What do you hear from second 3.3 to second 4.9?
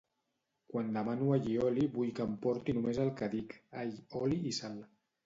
dic all oli i sal